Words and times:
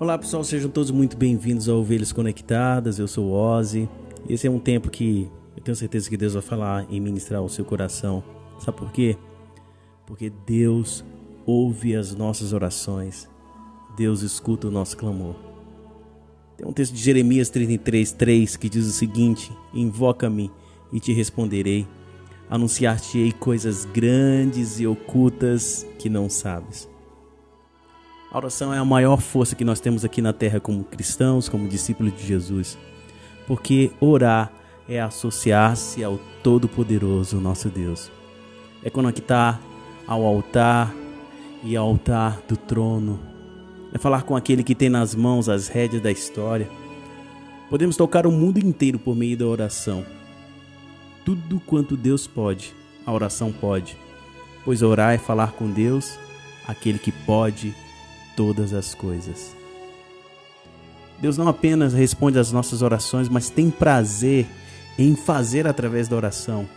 Olá 0.00 0.16
pessoal, 0.16 0.42
sejam 0.42 0.70
todos 0.70 0.90
muito 0.90 1.14
bem-vindos 1.14 1.68
ao 1.68 1.80
Ovelhas 1.80 2.10
Conectadas. 2.10 2.98
Eu 2.98 3.06
sou 3.06 3.26
o 3.26 3.32
Ozzy. 3.32 3.86
Esse 4.26 4.46
é 4.46 4.50
um 4.50 4.58
tempo 4.58 4.88
que 4.88 5.30
eu 5.54 5.62
tenho 5.62 5.76
certeza 5.76 6.08
que 6.08 6.16
Deus 6.16 6.32
vai 6.32 6.40
falar 6.40 6.86
e 6.88 6.98
ministrar 6.98 7.42
ao 7.42 7.50
seu 7.50 7.66
coração. 7.66 8.24
Sabe 8.60 8.78
por 8.78 8.90
quê? 8.92 9.14
Porque 10.06 10.32
Deus 10.46 11.04
ouve 11.44 11.94
as 11.94 12.14
nossas 12.14 12.54
orações. 12.54 13.28
Deus 13.94 14.22
escuta 14.22 14.68
o 14.68 14.70
nosso 14.70 14.96
clamor. 14.96 15.34
Tem 16.56 16.66
um 16.66 16.72
texto 16.72 16.94
de 16.94 17.02
Jeremias 17.02 17.50
33, 17.50 18.10
3 18.12 18.56
que 18.56 18.70
diz 18.70 18.86
o 18.86 18.92
seguinte: 18.92 19.52
Invoca-me 19.74 20.50
e 20.90 20.98
te 20.98 21.12
responderei. 21.12 21.86
Anunciar-te-ei 22.48 23.32
coisas 23.32 23.84
grandes 23.84 24.80
e 24.80 24.86
ocultas 24.86 25.86
que 25.98 26.08
não 26.08 26.30
sabes. 26.30 26.89
A 28.32 28.38
oração 28.38 28.72
é 28.72 28.78
a 28.78 28.84
maior 28.84 29.20
força 29.20 29.56
que 29.56 29.64
nós 29.64 29.80
temos 29.80 30.04
aqui 30.04 30.22
na 30.22 30.32
terra 30.32 30.60
como 30.60 30.84
cristãos, 30.84 31.48
como 31.48 31.66
discípulos 31.66 32.16
de 32.16 32.24
Jesus. 32.24 32.78
Porque 33.44 33.90
orar 33.98 34.52
é 34.88 35.00
associar-se 35.00 36.04
ao 36.04 36.16
Todo-Poderoso, 36.40 37.40
nosso 37.40 37.68
Deus. 37.68 38.08
É 38.84 38.90
conectar 38.90 39.60
ao 40.06 40.24
altar 40.24 40.94
e 41.64 41.76
ao 41.76 41.88
altar 41.88 42.40
do 42.48 42.56
trono. 42.56 43.18
É 43.92 43.98
falar 43.98 44.22
com 44.22 44.36
aquele 44.36 44.62
que 44.62 44.76
tem 44.76 44.88
nas 44.88 45.12
mãos 45.12 45.48
as 45.48 45.66
rédeas 45.66 46.00
da 46.00 46.12
história. 46.12 46.70
Podemos 47.68 47.96
tocar 47.96 48.28
o 48.28 48.30
mundo 48.30 48.58
inteiro 48.58 49.00
por 49.00 49.16
meio 49.16 49.36
da 49.36 49.46
oração. 49.46 50.06
Tudo 51.24 51.60
quanto 51.66 51.96
Deus 51.96 52.28
pode, 52.28 52.76
a 53.04 53.12
oração 53.12 53.52
pode. 53.52 53.96
Pois 54.64 54.82
orar 54.82 55.14
é 55.14 55.18
falar 55.18 55.50
com 55.50 55.68
Deus, 55.68 56.16
aquele 56.68 56.98
que 57.00 57.10
pode 57.10 57.74
todas 58.36 58.72
as 58.72 58.94
coisas. 58.94 59.54
Deus 61.20 61.36
não 61.36 61.48
apenas 61.48 61.92
responde 61.92 62.38
às 62.38 62.50
nossas 62.50 62.80
orações, 62.82 63.28
mas 63.28 63.50
tem 63.50 63.70
prazer 63.70 64.46
em 64.98 65.14
fazer 65.14 65.66
através 65.66 66.08
da 66.08 66.16
oração. 66.16 66.68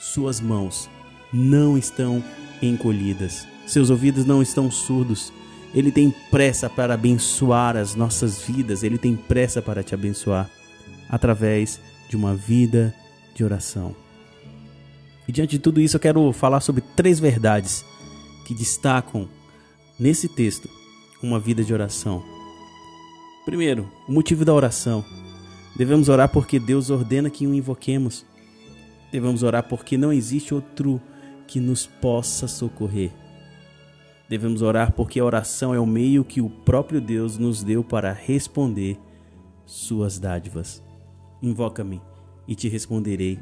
Suas 0.00 0.40
mãos 0.40 0.88
não 1.32 1.76
estão 1.76 2.22
encolhidas, 2.62 3.46
seus 3.66 3.90
ouvidos 3.90 4.24
não 4.24 4.40
estão 4.40 4.70
surdos. 4.70 5.32
Ele 5.74 5.92
tem 5.92 6.10
pressa 6.30 6.70
para 6.70 6.94
abençoar 6.94 7.76
as 7.76 7.94
nossas 7.94 8.40
vidas, 8.40 8.82
ele 8.82 8.96
tem 8.96 9.14
pressa 9.14 9.60
para 9.60 9.82
te 9.82 9.94
abençoar 9.94 10.48
através 11.08 11.78
de 12.08 12.16
uma 12.16 12.34
vida 12.34 12.94
de 13.34 13.44
oração. 13.44 13.94
E 15.26 15.32
diante 15.32 15.52
de 15.52 15.58
tudo 15.58 15.78
isso, 15.78 15.96
eu 15.96 16.00
quero 16.00 16.32
falar 16.32 16.60
sobre 16.60 16.82
três 16.96 17.20
verdades 17.20 17.84
que 18.46 18.54
destacam 18.54 19.28
nesse 19.98 20.28
texto 20.28 20.68
uma 21.22 21.40
vida 21.40 21.64
de 21.64 21.72
oração. 21.72 22.22
Primeiro, 23.44 23.90
o 24.06 24.12
motivo 24.12 24.44
da 24.44 24.54
oração. 24.54 25.04
Devemos 25.76 26.08
orar 26.08 26.28
porque 26.28 26.58
Deus 26.58 26.90
ordena 26.90 27.30
que 27.30 27.46
o 27.46 27.54
invoquemos. 27.54 28.24
Devemos 29.10 29.42
orar 29.42 29.68
porque 29.68 29.96
não 29.96 30.12
existe 30.12 30.54
outro 30.54 31.00
que 31.46 31.58
nos 31.58 31.86
possa 31.86 32.46
socorrer. 32.46 33.10
Devemos 34.28 34.60
orar 34.60 34.92
porque 34.92 35.18
a 35.18 35.24
oração 35.24 35.74
é 35.74 35.80
o 35.80 35.86
meio 35.86 36.24
que 36.24 36.40
o 36.40 36.50
próprio 36.50 37.00
Deus 37.00 37.38
nos 37.38 37.62
deu 37.62 37.82
para 37.82 38.12
responder 38.12 38.98
suas 39.64 40.18
dádivas. 40.18 40.82
Invoca-me 41.42 42.02
e 42.46 42.54
te 42.54 42.68
responderei. 42.68 43.38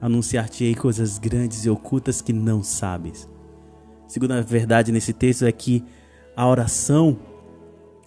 Anunciar-te-ei 0.00 0.74
coisas 0.74 1.18
grandes 1.18 1.64
e 1.64 1.70
ocultas 1.70 2.20
que 2.20 2.32
não 2.32 2.62
sabes. 2.62 3.26
Segunda 4.06 4.40
verdade 4.42 4.92
nesse 4.92 5.12
texto 5.12 5.44
é 5.44 5.52
que 5.52 5.84
a 6.36 6.46
oração 6.46 7.18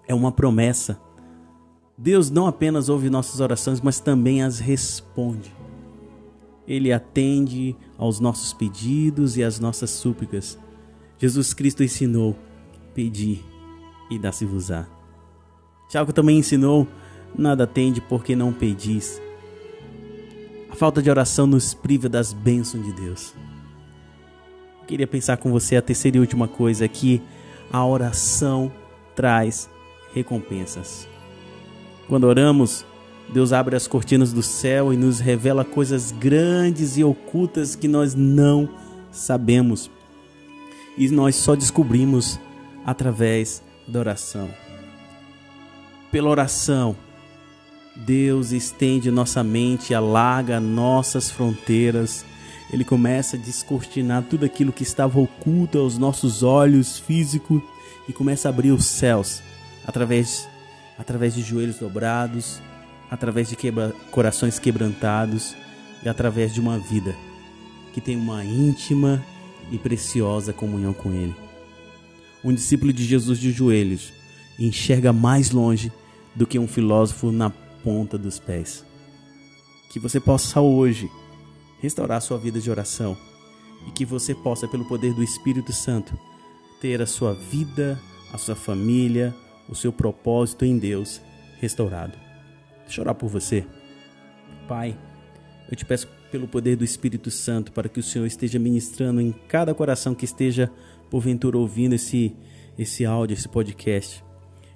é 0.08 0.14
uma 0.14 0.32
promessa. 0.32 1.00
Deus 1.98 2.30
não 2.30 2.48
apenas 2.48 2.88
ouve 2.88 3.10
nossas 3.10 3.40
orações, 3.40 3.82
mas 3.82 4.00
também 4.00 4.42
as 4.42 4.60
responde. 4.60 5.54
Ele 6.68 6.94
atende 6.94 7.76
aos 7.98 8.20
nossos 8.20 8.54
pedidos 8.54 9.36
e 9.36 9.44
às 9.44 9.60
nossas 9.60 9.90
súplicas. 9.90 10.58
Jesus 11.18 11.54
Cristo 11.54 11.84
ensinou: 11.84 12.36
pedir 12.94 13.44
e 14.10 14.18
dá-se-vos-á. 14.18 14.88
Tiago 15.90 16.14
também 16.14 16.38
ensinou: 16.38 16.88
nada 17.38 17.68
tende 17.68 18.00
porque 18.00 18.36
não 18.36 18.54
pedis. 18.54 19.22
A 20.72 20.76
falta 20.76 21.02
de 21.02 21.10
oração 21.10 21.46
nos 21.48 21.74
priva 21.74 22.08
das 22.08 22.32
bênçãos 22.32 22.86
de 22.86 22.94
Deus. 22.94 23.34
Queria 24.90 25.06
pensar 25.06 25.38
com 25.38 25.52
você 25.52 25.76
a 25.76 25.84
terceira 25.84 26.18
e 26.18 26.20
última 26.20 26.48
coisa 26.48 26.88
que 26.88 27.22
a 27.72 27.86
oração 27.86 28.72
traz 29.16 29.70
recompensas. 30.16 31.08
Quando 32.08 32.24
oramos, 32.24 32.84
Deus 33.32 33.54
abre 33.54 33.76
as 33.76 33.86
cortinas 33.86 34.34
do 34.34 34.42
céu 34.42 34.92
e 34.92 34.98
nos 34.98 35.20
revela 35.20 35.64
coisas 35.64 36.12
grandes 36.12 36.98
e 36.98 37.04
ocultas 37.04 37.76
que 37.76 37.88
nós 37.88 38.16
não 38.16 38.68
sabemos. 39.12 39.92
E 40.98 41.08
nós 41.10 41.36
só 41.36 41.56
descobrimos 41.56 42.40
através 42.84 43.62
da 43.88 44.00
oração. 44.00 44.50
Pela 46.12 46.32
oração, 46.32 46.96
Deus 47.96 48.52
estende 48.52 49.12
nossa 49.12 49.44
mente, 49.44 49.94
alarga 49.94 50.60
nossas 50.60 51.30
fronteiras 51.30 52.26
ele 52.72 52.84
começa 52.84 53.36
a 53.36 53.40
descortinar 53.40 54.24
tudo 54.24 54.46
aquilo 54.46 54.72
que 54.72 54.84
estava 54.84 55.20
oculto 55.20 55.80
aos 55.80 55.98
nossos 55.98 56.44
olhos 56.44 57.00
físicos 57.00 57.62
e 58.08 58.14
começa 58.14 58.48
a 58.48 58.52
abrir 58.52 58.72
os 58.72 58.86
céus 58.86 59.42
através, 59.86 60.48
através 60.98 61.34
de 61.34 61.42
joelhos 61.42 61.78
dobrados, 61.78 62.62
através 63.10 63.50
de 63.50 63.56
quebra, 63.56 63.94
corações 64.12 64.60
quebrantados 64.60 65.56
e 66.04 66.10
através 66.10 66.54
de 66.54 66.60
uma 66.60 66.78
vida 66.78 67.16
que 67.94 68.00
tem 68.00 68.16
uma 68.16 68.46
íntima 68.46 69.24
e 69.72 69.78
preciosa 69.78 70.54
comunhão 70.54 70.94
com 70.94 71.12
Ele. 71.12 71.36
Um 72.44 72.54
discípulo 72.54 72.94
de 72.94 73.04
Jesus 73.04 73.40
de 73.40 73.52
joelhos 73.52 74.14
enxerga 74.58 75.12
mais 75.12 75.52
longe 75.52 75.92
do 76.36 76.46
que 76.46 76.60
um 76.60 76.68
filósofo 76.68 77.32
na 77.32 77.50
ponta 77.84 78.18
dos 78.18 78.40
pés. 78.40 78.86
Que 79.92 80.00
você 80.00 80.20
possa 80.20 80.62
hoje 80.62 81.10
restaurar 81.82 82.22
sua 82.22 82.38
vida 82.38 82.60
de 82.60 82.70
oração 82.70 83.18
e 83.88 83.92
que 83.92 84.06
você 84.06 84.36
possa, 84.36 84.68
pelo 84.68 84.86
poder 84.86 85.14
do 85.14 85.24
Espírito 85.24 85.72
Santo, 85.72 86.18
ter 86.82 87.02
a 87.02 87.06
sua 87.06 87.34
vida, 87.34 88.00
a 88.34 88.38
sua 88.38 88.56
família, 88.56 89.34
o 89.68 89.76
seu 89.76 89.92
propósito 89.92 90.66
em 90.66 90.78
Deus 90.78 91.22
restaurado. 91.60 92.18
Deixa 92.86 93.00
eu 93.00 93.04
orar 93.04 93.16
por 93.16 93.30
você. 93.30 93.66
Pai, 94.68 94.98
eu 95.70 95.76
te 95.76 95.86
peço 95.86 96.08
pelo 96.32 96.48
poder 96.48 96.76
do 96.76 96.84
Espírito 96.84 97.32
Santo 97.32 97.72
para 97.72 97.90
que 97.90 98.00
o 98.00 98.04
Senhor 98.04 98.26
esteja 98.26 98.60
ministrando 98.60 99.20
em 99.20 99.32
cada 99.48 99.74
coração 99.74 100.14
que 100.14 100.26
esteja 100.26 100.72
porventura 101.10 101.58
ouvindo 101.58 101.96
esse 101.96 102.36
esse 102.78 103.06
áudio, 103.06 103.34
esse 103.34 103.50
podcast. 103.50 104.24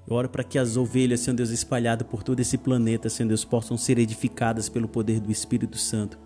Eu 0.06 0.18
oro 0.18 0.28
para 0.28 0.44
que 0.44 0.60
as 0.60 0.76
ovelhas, 0.76 1.22
Senhor 1.22 1.38
Deus, 1.38 1.52
espalhadas 1.52 2.06
por 2.06 2.22
todo 2.22 2.42
esse 2.42 2.58
planeta, 2.58 3.08
Senhor 3.08 3.30
Deus, 3.30 3.46
possam 3.46 3.78
ser 3.78 3.98
edificadas 3.98 4.68
pelo 4.68 4.90
poder 4.90 5.22
do 5.22 5.32
Espírito 5.32 5.78
Santo 5.78 6.20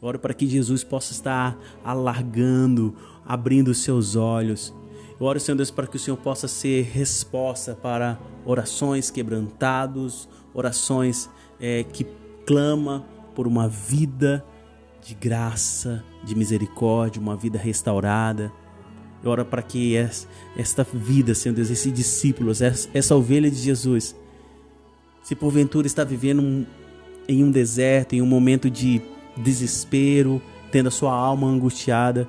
oro 0.00 0.18
para 0.18 0.34
que 0.34 0.46
Jesus 0.46 0.84
possa 0.84 1.12
estar 1.12 1.58
alargando, 1.84 2.94
abrindo 3.24 3.68
os 3.68 3.78
seus 3.78 4.16
olhos. 4.16 4.74
Eu 5.18 5.26
oro, 5.26 5.40
Senhor 5.40 5.56
Deus, 5.56 5.70
para 5.70 5.86
que 5.86 5.96
o 5.96 5.98
Senhor 5.98 6.16
possa 6.16 6.46
ser 6.46 6.84
resposta 6.84 7.74
para 7.74 8.18
orações 8.44 9.10
quebrantados, 9.10 10.28
orações 10.52 11.30
é, 11.58 11.84
que 11.84 12.06
clama 12.44 13.04
por 13.34 13.46
uma 13.46 13.68
vida 13.68 14.44
de 15.02 15.14
graça, 15.14 16.04
de 16.24 16.34
misericórdia, 16.34 17.20
uma 17.20 17.36
vida 17.36 17.58
restaurada. 17.58 18.52
Eu 19.22 19.30
oro 19.30 19.44
para 19.44 19.62
que 19.62 19.96
esta 20.56 20.84
vida, 20.84 21.34
Senhor 21.34 21.54
Deus, 21.54 21.70
esse 21.70 21.90
discípulo, 21.90 22.52
essa 22.92 23.16
ovelha 23.16 23.50
de 23.50 23.56
Jesus, 23.56 24.14
se 25.22 25.34
porventura 25.34 25.86
está 25.86 26.04
vivendo 26.04 26.66
em 27.26 27.42
um 27.42 27.50
deserto, 27.50 28.14
em 28.14 28.22
um 28.22 28.26
momento 28.26 28.70
de 28.70 29.00
desespero, 29.36 30.40
tendo 30.70 30.88
a 30.88 30.90
sua 30.90 31.12
alma 31.12 31.46
angustiada. 31.46 32.28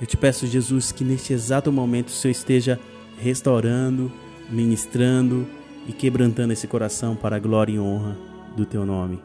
Eu 0.00 0.06
te 0.06 0.16
peço, 0.16 0.46
Jesus, 0.46 0.92
que 0.92 1.04
neste 1.04 1.32
exato 1.32 1.70
momento 1.70 2.08
o 2.08 2.12
Senhor 2.12 2.32
esteja 2.32 2.80
restaurando, 3.18 4.10
ministrando 4.48 5.46
e 5.86 5.92
quebrantando 5.92 6.52
esse 6.52 6.66
coração 6.66 7.14
para 7.14 7.36
a 7.36 7.38
glória 7.38 7.72
e 7.72 7.78
honra 7.78 8.16
do 8.56 8.64
teu 8.64 8.84
nome. 8.86 9.20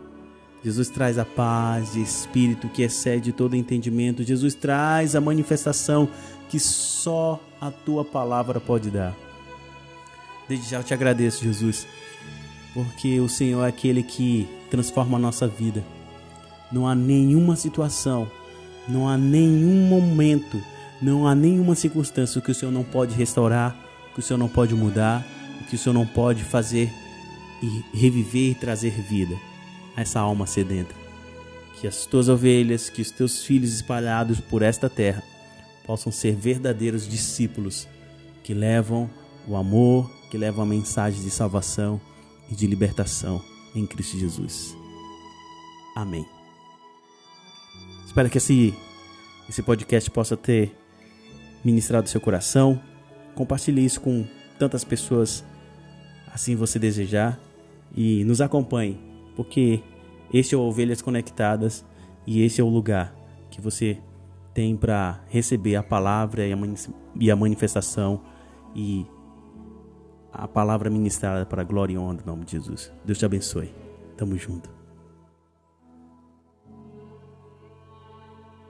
Jesus 0.63 0.89
traz 0.89 1.19
a 1.19 1.25
paz 1.25 1.93
de 1.93 2.01
espírito 2.01 2.67
que 2.67 2.81
excede 2.81 3.31
todo 3.31 3.55
entendimento. 3.55 4.23
Jesus 4.23 4.55
traz 4.55 5.15
a 5.15 5.21
manifestação 5.21 6.09
que 6.49 6.59
só 6.59 7.39
a 7.61 7.69
tua 7.69 8.03
palavra 8.03 8.59
pode 8.59 8.89
dar. 8.89 9.15
Desde 10.49 10.69
já 10.69 10.77
eu 10.77 10.83
te 10.83 10.93
agradeço, 10.93 11.43
Jesus, 11.43 11.87
porque 12.73 13.19
o 13.19 13.29
Senhor 13.29 13.63
é 13.63 13.69
aquele 13.69 14.03
que 14.03 14.47
transforma 14.69 15.17
a 15.17 15.21
nossa 15.21 15.47
vida. 15.47 15.83
Não 16.75 16.85
há 16.85 16.93
nenhuma 16.93 17.55
situação, 17.55 18.29
não 18.85 19.07
há 19.07 19.17
nenhum 19.17 19.87
momento, 19.87 20.61
não 21.01 21.25
há 21.25 21.33
nenhuma 21.33 21.73
circunstância 21.73 22.41
que 22.41 22.51
o 22.51 22.53
Senhor 22.53 22.69
não 22.69 22.83
pode 22.83 23.15
restaurar, 23.15 23.73
que 24.13 24.19
o 24.19 24.21
Senhor 24.21 24.37
não 24.37 24.49
pode 24.49 24.75
mudar, 24.75 25.25
que 25.69 25.75
o 25.77 25.79
Senhor 25.79 25.93
não 25.93 26.05
pode 26.05 26.43
fazer 26.43 26.91
e 27.63 27.97
reviver 27.97 28.51
e 28.51 28.55
trazer 28.55 28.91
vida 28.91 29.37
a 29.95 30.01
essa 30.01 30.19
alma 30.19 30.45
sedenta. 30.45 30.93
Que 31.79 31.87
as 31.87 32.05
tuas 32.05 32.27
ovelhas, 32.27 32.89
que 32.89 33.01
os 33.01 33.09
teus 33.09 33.45
filhos 33.45 33.73
espalhados 33.73 34.41
por 34.41 34.61
esta 34.61 34.89
terra 34.89 35.23
possam 35.85 36.11
ser 36.11 36.35
verdadeiros 36.35 37.07
discípulos 37.07 37.87
que 38.43 38.53
levam 38.53 39.09
o 39.47 39.55
amor, 39.55 40.11
que 40.29 40.37
levam 40.37 40.63
a 40.63 40.67
mensagem 40.67 41.23
de 41.23 41.31
salvação 41.31 42.01
e 42.51 42.53
de 42.53 42.67
libertação 42.67 43.41
em 43.73 43.85
Cristo 43.87 44.19
Jesus. 44.19 44.75
Amém. 45.95 46.35
Espero 48.15 48.29
que 48.29 48.37
esse, 48.37 48.73
esse 49.49 49.61
podcast 49.61 50.09
possa 50.09 50.37
ter 50.37 50.73
ministrado 51.65 52.07
seu 52.07 52.21
coração. 52.21 52.81
Compartilhe 53.35 53.83
isso 53.83 53.99
com 53.99 54.25
tantas 54.57 54.85
pessoas 54.85 55.43
assim 56.33 56.55
você 56.55 56.79
desejar 56.79 57.37
e 57.93 58.23
nos 58.23 58.39
acompanhe, 58.39 58.97
porque 59.35 59.83
este 60.33 60.55
é 60.55 60.57
o 60.57 60.61
Ovelhas 60.61 61.01
Conectadas 61.01 61.83
e 62.25 62.41
esse 62.41 62.61
é 62.61 62.63
o 62.63 62.69
lugar 62.69 63.13
que 63.51 63.59
você 63.59 63.97
tem 64.53 64.77
para 64.77 65.19
receber 65.27 65.75
a 65.75 65.83
palavra 65.83 66.43
e 67.19 67.29
a 67.29 67.35
manifestação 67.35 68.21
e 68.73 69.05
a 70.31 70.47
palavra 70.47 70.89
ministrada 70.89 71.45
para 71.45 71.63
a 71.63 71.65
glória 71.65 71.95
e 71.95 71.97
honra 71.97 72.13
do 72.13 72.25
nome 72.25 72.45
de 72.45 72.53
Jesus. 72.53 72.93
Deus 73.03 73.17
te 73.17 73.25
abençoe. 73.25 73.73
Tamo 74.15 74.37
junto. 74.37 74.84